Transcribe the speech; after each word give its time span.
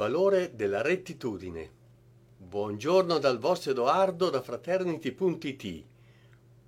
valore 0.00 0.52
della 0.54 0.80
rettitudine. 0.80 1.70
Buongiorno 2.38 3.18
dal 3.18 3.38
vostro 3.38 3.72
Edoardo 3.72 4.30
da 4.30 4.40
fraternity.it. 4.40 5.84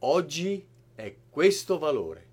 Oggi 0.00 0.66
è 0.96 1.14
questo 1.30 1.78
valore. 1.78 2.26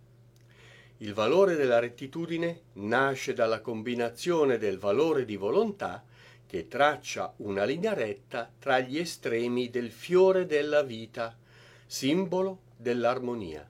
Il 0.97 1.13
valore 1.13 1.54
della 1.54 1.78
rettitudine 1.78 2.62
nasce 2.73 3.33
dalla 3.36 3.62
combinazione 3.62 4.57
del 4.57 4.79
valore 4.79 5.23
di 5.23 5.36
volontà 5.36 6.04
che 6.47 6.68
traccia 6.68 7.32
una 7.38 7.64
linea 7.64 7.94
retta 7.94 8.52
tra 8.58 8.79
gli 8.79 8.98
estremi 8.98 9.70
del 9.70 9.92
fiore 9.92 10.48
della 10.48 10.82
vita, 10.82 11.38
simbolo 11.86 12.62
dell'armonia. 12.76 13.70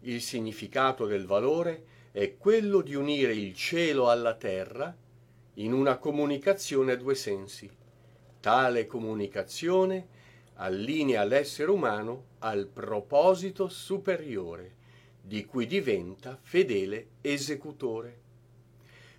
Il 0.00 0.20
significato 0.20 1.06
del 1.06 1.24
valore 1.24 1.84
è 2.10 2.36
quello 2.36 2.80
di 2.80 2.96
unire 2.96 3.32
il 3.32 3.54
cielo 3.54 4.10
alla 4.10 4.34
terra 4.34 4.92
in 5.54 5.72
una 5.72 5.98
comunicazione 5.98 6.92
a 6.92 6.96
due 6.96 7.14
sensi. 7.14 7.70
Tale 8.40 8.86
comunicazione 8.86 10.20
allinea 10.54 11.24
l'essere 11.24 11.70
umano 11.70 12.24
al 12.38 12.66
proposito 12.66 13.68
superiore, 13.68 14.76
di 15.20 15.44
cui 15.44 15.66
diventa 15.66 16.38
fedele 16.40 17.08
esecutore. 17.20 18.20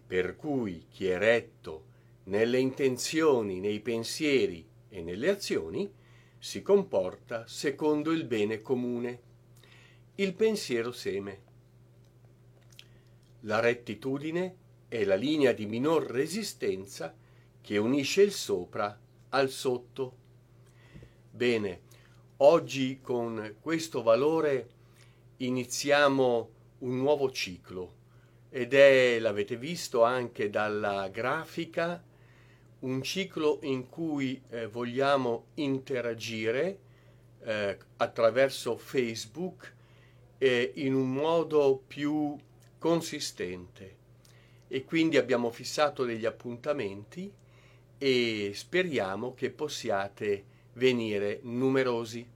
Per 0.05 0.35
cui 0.35 0.85
chi 0.89 1.07
è 1.07 1.17
retto 1.17 1.91
nelle 2.25 2.59
intenzioni, 2.59 3.59
nei 3.59 3.79
pensieri 3.79 4.65
e 4.89 5.01
nelle 5.01 5.29
azioni, 5.29 5.91
si 6.37 6.61
comporta 6.61 7.47
secondo 7.47 8.11
il 8.11 8.25
bene 8.25 8.61
comune. 8.61 9.21
Il 10.15 10.33
pensiero 10.33 10.91
seme. 10.91 11.41
La 13.41 13.59
rettitudine 13.59 14.55
è 14.93 15.05
la 15.05 15.15
linea 15.15 15.53
di 15.53 15.65
minor 15.65 16.03
resistenza 16.03 17.15
che 17.61 17.77
unisce 17.79 18.21
il 18.21 18.31
sopra 18.31 18.95
al 19.29 19.49
sotto. 19.49 20.17
Bene, 21.31 21.81
oggi 22.37 22.99
con 23.01 23.55
questo 23.59 24.03
valore 24.03 24.69
iniziamo 25.37 26.49
un 26.77 26.97
nuovo 26.97 27.31
ciclo 27.31 27.95
ed 28.51 28.75
è, 28.75 29.17
l'avete 29.17 29.57
visto 29.57 30.03
anche 30.03 30.51
dalla 30.51 31.07
grafica, 31.07 31.99
un 32.81 33.01
ciclo 33.01 33.61
in 33.63 33.89
cui 33.89 34.39
eh, 34.49 34.67
vogliamo 34.67 35.45
interagire 35.55 36.79
eh, 37.41 37.79
attraverso 37.97 38.77
Facebook 38.77 39.73
eh, 40.37 40.71
in 40.75 40.93
un 40.93 41.11
modo 41.11 41.81
più 41.87 42.37
consistente 42.77 44.01
e 44.73 44.85
quindi 44.85 45.17
abbiamo 45.17 45.51
fissato 45.51 46.03
degli 46.03 46.25
appuntamenti 46.25 47.31
e 47.95 48.51
speriamo 48.55 49.35
che 49.35 49.51
possiate 49.51 50.45
venire 50.73 51.41
numerosi. 51.43 52.27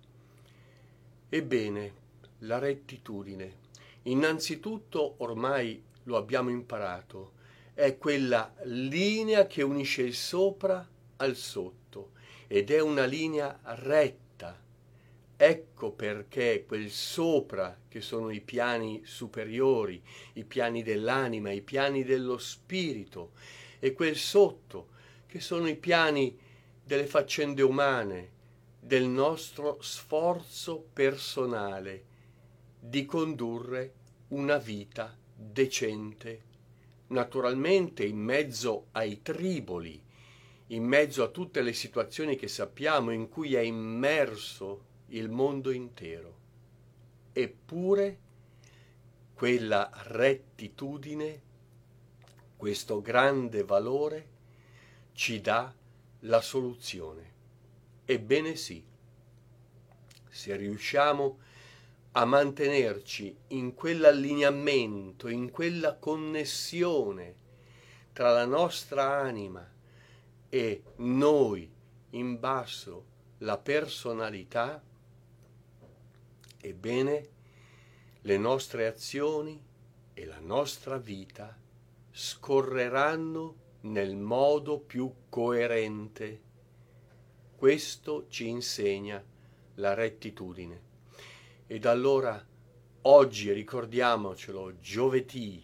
Ebbene, 1.30 1.94
la 2.42 2.60
rettitudine. 2.60 3.56
Innanzitutto 4.04 5.16
ormai 5.18 5.82
lo 6.04 6.16
abbiamo 6.16 6.52
imparato, 6.52 7.32
è 7.74 7.98
quella 7.98 8.54
linea 8.66 9.48
che 9.48 9.64
unisce 9.64 10.04
il 10.04 10.14
sopra 10.14 10.88
al 11.16 11.36
sotto 11.36 12.12
ed 12.46 12.70
è 12.70 12.80
una 12.80 13.06
linea 13.06 13.60
retta 13.64 14.27
Ecco 15.40 15.92
perché 15.92 16.66
quel 16.66 16.90
sopra, 16.90 17.80
che 17.88 18.02
sono 18.02 18.32
i 18.32 18.42
piani 18.42 19.04
superiori, 19.06 20.02
i 20.34 20.44
piani 20.44 20.82
dell'anima, 20.82 21.52
i 21.52 21.62
piani 21.62 22.04
dello 22.04 22.40
spirito, 22.40 23.34
e 23.78 23.94
quel 23.94 24.16
sotto, 24.16 24.88
che 25.28 25.40
sono 25.40 25.68
i 25.68 25.76
piani 25.76 26.36
delle 26.84 27.06
faccende 27.06 27.62
umane, 27.62 28.32
del 28.80 29.06
nostro 29.06 29.78
sforzo 29.80 30.88
personale 30.92 32.06
di 32.80 33.06
condurre 33.06 33.94
una 34.30 34.58
vita 34.58 35.16
decente, 35.36 36.42
naturalmente 37.08 38.04
in 38.04 38.18
mezzo 38.18 38.88
ai 38.94 39.22
triboli, 39.22 40.02
in 40.68 40.84
mezzo 40.84 41.22
a 41.22 41.28
tutte 41.28 41.62
le 41.62 41.74
situazioni 41.74 42.36
che 42.36 42.48
sappiamo 42.48 43.12
in 43.12 43.30
cui 43.30 43.54
è 43.54 43.62
immerso 43.62 44.86
il 45.08 45.30
mondo 45.30 45.72
intero. 45.72 46.36
Eppure 47.32 48.20
quella 49.34 49.90
rettitudine, 50.06 51.42
questo 52.58 53.02
grande 53.02 53.64
valore, 53.64 54.28
ci 55.14 55.40
dà 55.42 55.74
la 56.22 56.42
soluzione. 56.42 57.36
Ebbene 58.06 58.56
sì, 58.56 58.84
se 60.30 60.56
riusciamo 60.56 61.40
a 62.14 62.26
mantenerci 62.26 63.36
in 63.50 63.76
quell'allineamento, 63.76 65.28
in 65.28 65.52
quella 65.52 65.96
connessione 65.96 67.36
tra 68.12 68.32
la 68.32 68.46
nostra 68.46 69.20
anima 69.20 69.68
e 70.50 70.84
noi 70.96 71.72
in 72.12 72.40
basso, 72.40 73.06
la 73.40 73.58
personalità, 73.60 74.82
Ebbene, 76.68 77.30
le 78.22 78.38
nostre 78.38 78.88
azioni 78.88 79.64
e 80.14 80.26
la 80.26 80.40
nostra 80.42 80.98
vita 80.98 81.58
scorreranno 82.12 83.56
nel 83.82 84.18
modo 84.18 84.80
più 84.80 85.10
coerente. 85.30 86.42
Questo 87.56 88.28
ci 88.28 88.50
insegna 88.50 89.24
la 89.76 89.94
rettitudine. 89.94 90.82
Ed 91.68 91.86
allora 91.86 92.46
oggi 93.04 93.54
ricordiamocelo, 93.54 94.78
giovedì, 94.82 95.64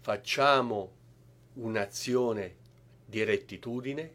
facciamo 0.00 0.96
un'azione 1.54 2.56
di 3.06 3.24
rettitudine, 3.24 4.14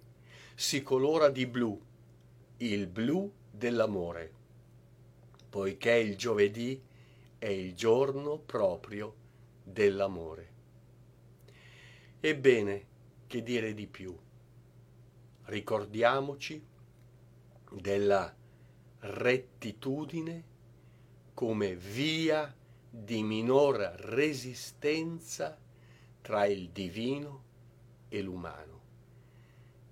si 0.53 0.83
colora 0.83 1.29
di 1.29 1.47
blu, 1.47 1.81
il 2.57 2.85
blu 2.85 3.33
dell'amore 3.49 4.43
poiché 5.55 5.93
il 5.93 6.17
giovedì 6.17 6.83
è 7.37 7.47
il 7.47 7.75
giorno 7.75 8.37
proprio 8.39 9.15
dell'amore. 9.63 10.49
Ebbene, 12.19 12.85
che 13.25 13.41
dire 13.41 13.73
di 13.73 13.87
più? 13.87 14.13
Ricordiamoci 15.43 16.61
della 17.71 18.35
rettitudine 18.99 20.43
come 21.33 21.73
via 21.77 22.53
di 22.89 23.23
minor 23.23 23.77
resistenza 23.77 25.57
tra 26.21 26.43
il 26.47 26.69
divino 26.71 27.43
e 28.09 28.21
l'umano, 28.21 28.81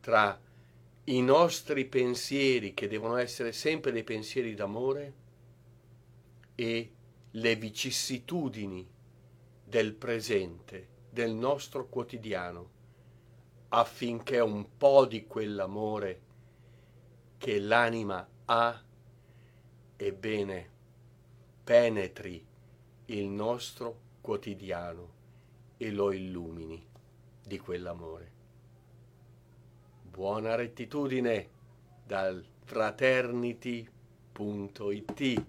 tra 0.01 0.37
i 1.05 1.21
nostri 1.21 1.85
pensieri 1.85 2.73
che 2.73 2.89
devono 2.89 3.15
essere 3.15 3.53
sempre 3.53 3.93
dei 3.93 4.03
pensieri 4.03 4.55
d'amore 4.55 5.21
e 6.55 6.91
le 7.31 7.55
vicissitudini 7.55 8.87
del 9.65 9.93
presente, 9.93 10.87
del 11.09 11.33
nostro 11.33 11.87
quotidiano, 11.87 12.69
affinché 13.69 14.39
un 14.39 14.77
po' 14.77 15.05
di 15.05 15.25
quell'amore 15.25 16.21
che 17.37 17.59
l'anima 17.59 18.27
ha, 18.45 18.83
ebbene, 19.95 20.69
penetri 21.63 22.45
il 23.05 23.27
nostro 23.27 23.99
quotidiano 24.21 25.11
e 25.77 25.91
lo 25.91 26.11
illumini 26.11 26.85
di 27.45 27.59
quell'amore. 27.59 28.31
Buona 30.03 30.55
rettitudine 30.55 31.49
dal 32.05 32.45
fraternity.it 32.63 35.45